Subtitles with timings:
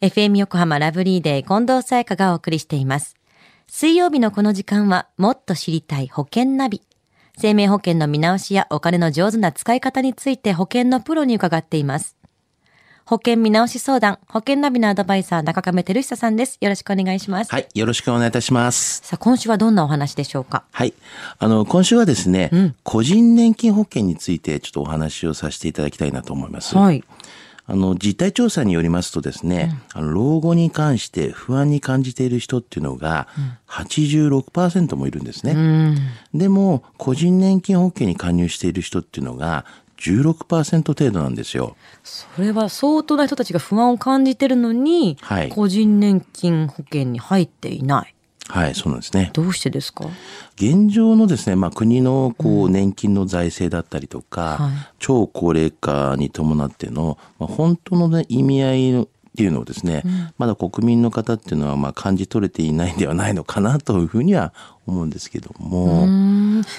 [0.00, 3.16] FM 横浜ラブリーデー近藤沙耶香がお送りしています。
[3.66, 6.82] 水曜日のこの時間はもっと知りたい保険ナビ。
[7.36, 12.16] 生命保険の見直しやお金の上手な使い方について保険のプロに伺っています。
[13.06, 16.58] 保険見直し相談、保険ナビのアドバイザー中亀照久さんです。
[16.60, 17.50] よろしくお願いします。
[17.50, 17.66] はい。
[17.74, 19.00] よろしくお願いいたします。
[19.02, 20.62] さあ、今週はどんなお話でしょうか？
[20.70, 20.94] はい。
[21.38, 26.76] あの、今週はですね、うん個人年金保険についてちょっとお話をさせていただきたいなと思います。
[26.76, 27.02] はい。
[27.70, 33.28] あの、実態調査によりますとですね、あの老後に関して不安に感じている人っていうのが
[33.68, 35.52] 86%もいるんですね。
[35.52, 35.96] うん。
[36.32, 39.66] でも、個人年金保険に加入している人っていうのが
[39.98, 41.76] 16%程度なんですよ。
[42.02, 48.14] それは相当な人たちが不安を感じてるのに、はい個人年金保険に入っていない。
[48.48, 49.30] はい、そうなんですね。
[49.34, 50.06] どうしてですか？
[50.56, 54.72] 現状のですね、まあ、国のこう年金の財政だったりとか、はい。
[54.98, 60.02] 超高齢化に伴っての、まあ、本当の、ね、意味合いのっていうのをですね、
[60.36, 64.52] まだ国民の方っていうのはまあ感じ取れていないんではないのかなというふうには
[64.84, 66.08] 思うんですけども、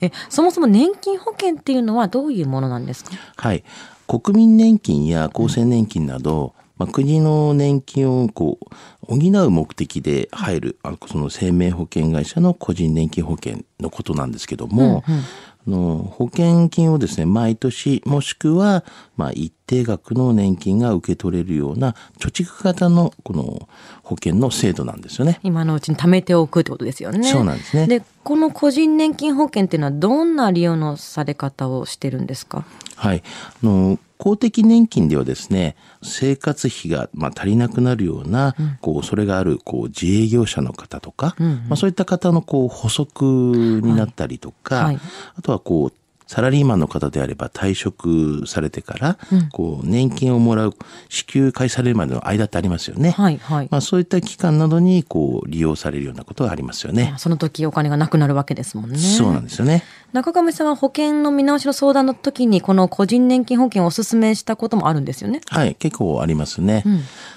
[0.00, 3.12] えそもそも年金保険っていうのはどういうものなんですか？
[3.36, 3.62] はい、
[4.08, 18.82] 国民年金や厚生年金など、まあ、国の年金をこう補う目的で入るあのその生命保険会社の個人年金保険のことなんですけども、あの保険金をですね毎年もしくは
[19.18, 23.68] まあ一定額の年金が受け取れるような貯蓄型のこの
[24.02, 25.38] 保険の制度なんですよね。
[25.42, 27.30] 今のうちに貯めておくってことですよね。
[27.30, 32.64] そうなんですねでこの個人年金保険っていうのはどんな利用のされ方をしてるんですか？
[33.00, 33.22] はい。
[33.62, 45.00] あの、公的年金ではですね、生活費が、まあ、足りなくなるような、こう、恐れがある、こう、自営業者の方とか、まあ、そういった方の、こう、補足になったりとか、はいはい
[45.36, 45.92] あとは、こう、
[46.30, 49.18] サラリーマンの方であれば退職されてから、
[49.50, 50.76] こう、年金をもらう、
[51.08, 53.10] 支給開始されるまでの間ってありますよね。
[53.10, 57.14] はいはい、まあ、そういった期間などに、こう、利用されるようなことがありますよね。
[57.16, 58.98] その時お金がなくなるわけですもんね。
[58.98, 59.82] そうなんですよね。
[60.12, 65.40] 中亀さんは保険の見直しの相談の時にこの個人年金保険をお勧めしたこともあるんですよね。
[65.48, 66.84] はい、結構ありますね。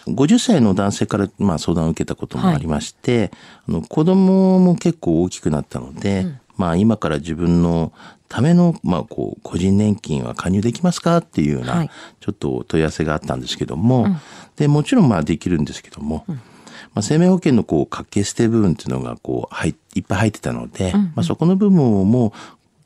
[0.08, 3.32] 50歳の男性から、まあ、相談を受けたこともありまして、
[3.68, 6.26] あの子供も結構大きくなったので、
[6.58, 7.94] まあ、今から自分の
[8.28, 11.92] ための、まあ、こう個人年金は加入できますかっていうような、はい。
[12.20, 14.08] ちょっと問い合わせがあったんですけども、
[14.56, 22.32] でもちろんまあできるんですけども、まあ、生命保険のこう掛け捨て部分っていうのがこう入いっぱい入ってたので、まあ、そこの部分をもう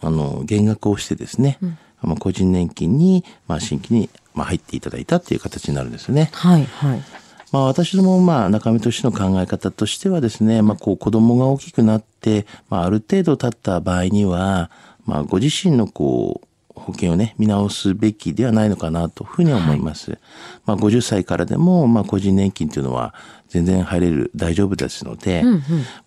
[0.02, 1.58] あの減額をしてですね、
[2.02, 6.30] まあ、個人年金に、まあ、新規に、まあ、入っていただいたっていう形になるんですよね。
[6.34, 7.04] はいはい。
[7.52, 14.70] まあ、私どもまあ中身としての考え方としてはですね、まあ、こう子供が大きくなって、まあ、ある程度経った場合には、
[15.06, 16.47] まあ、ご自身のこう
[16.80, 20.18] 保険をね見直すべきではないのかなというふうには思います。
[20.66, 23.14] まあ、50歳からでも、まあ、個人年金というのは
[23.50, 25.42] 全然入れる大丈夫ですので、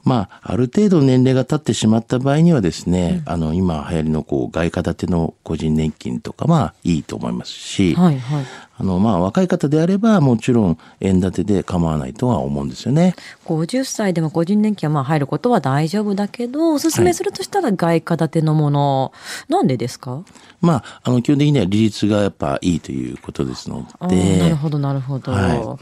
[0.05, 8.45] まあ、ある程度年齢が経ってしまった場合にはですね、あの今流行りのこう外貨建ての個人年金とかはいいと思いますし、はいはい。
[8.77, 13.15] あの、まあ、若い方であれば、もちろん、円建てで構わないとは思うんですよね。
[13.47, 19.13] 50歳でも個人年金はまあ入ることは大丈夫だけど、おすすめするとしたら外貨建てのもの。
[19.49, 20.23] なんでですか？
[20.61, 24.39] まあ、あの、基本的には利率がやっぱいいということですので。
[24.39, 25.33] なるほどなるほど。
[25.33, 25.79] は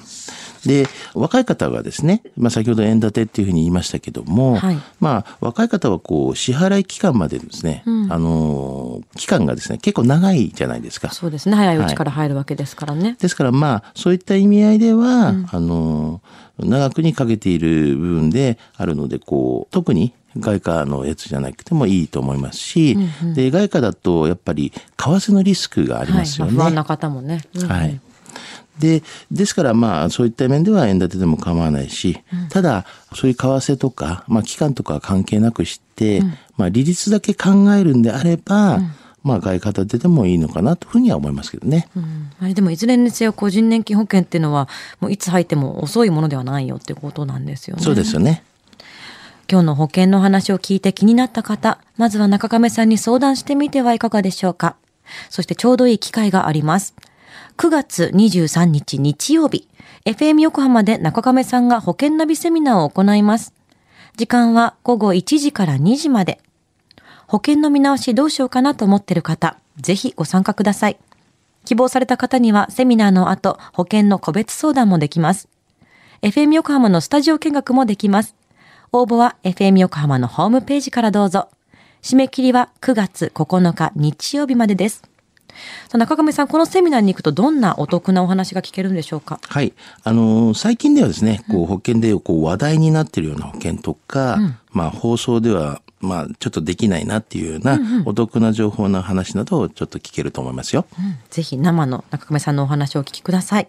[0.68, 11.10] で、若い方がですね、まあ、先ほど円建てっていうふうに言いましたけども、はいまあ、若い方はこう、支払い期間までですね、あの、期間がですね、結構長いじゃないですか。
[11.10, 11.56] そうですね。
[11.56, 13.16] 早いうちから入るわけですからね。
[13.18, 16.20] ですからまあそういった意味合いでは、あの
[16.58, 22.96] 長くにかけている部分であるのでこう特に外貨のやつじゃなくてもいいと思いますし、
[23.34, 26.20] で外貨だとやっぱり為替のリスクがありはい。
[26.20, 26.52] ますよね。
[26.52, 27.40] まあ不安な方もね。
[27.54, 28.00] うんはい。
[28.80, 36.22] で、ですからまあそういった面では円建てでも構わないし、ただそういう為替とか、まあ期間とかは関係なくして、
[36.56, 38.80] まあ利率だけ考えるんであれば、
[39.22, 41.88] まあ外貨建てでもいいのかなというふうには思いますけどね。
[41.96, 44.68] うんあれでもいずれにせよ個人年金保険っていうのは
[45.00, 47.82] もういつ入っても遅いものではないよってことなんですよね。
[47.82, 48.44] そうですよね。
[49.50, 54.76] 今日の保険の話を聞いて気になった方、まずは中亀さんに相談してみてはいかがでしょうか。
[55.30, 56.94] そしてちょうどいい機会があります。
[57.56, 59.68] 9月23日日曜日、
[60.04, 63.52] FM 横浜で中亀さんが保険ナビセミナーを行います。
[64.16, 66.40] 時間は午後1時から2時まで。
[67.26, 70.98] 保険の見直しどうしようかなと思っている方、ぜひご参加ください。
[71.64, 75.48] 希望された方にはセミナーの後、保険の個別相談もできます。
[76.22, 78.34] FM 横浜のスタジオ見学もできます。
[78.92, 81.48] 応募は FM 横浜のホームページからどうぞ。
[82.02, 85.02] 締め切りは9月9日日曜日までです。
[85.92, 89.40] 中亀さん、このセミナーに行くとどんなお得なお話が聞けるんでしょうか？
[89.42, 89.72] はい。
[90.04, 94.38] あのー最近ではですね、こう保険でこう話題になっているような保険とか、
[94.70, 100.86] まあ放送では、まあちょっとできないなっていうようなお得な情報の話などをちょっと聞けると思いますよ。
[101.30, 103.68] ぜひ生の中亀さんのお話をお聞きください。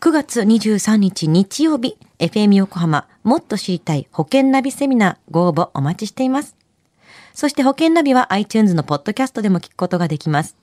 [0.00, 6.56] 9月23日日曜日、FM 横浜もっと知りたい保険ナビセミナーご応募お待ちしています。
[7.34, 10.56] そして保険ナビは iTunes のポッドキャストでも聞くことができます。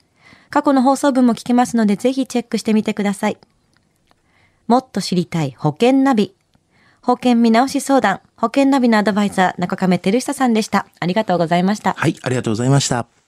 [0.50, 3.38] 過去の放送分も聞けますのでぜひチェックしてみてください。
[4.66, 6.34] もっと知りたい保険ナビ。
[7.02, 10.86] 保険見直し相談、保険ナビのアドバイザー中亀照久さんでした。
[11.00, 11.94] ありがとうございました。
[11.94, 13.19] はい、ありがとうございました。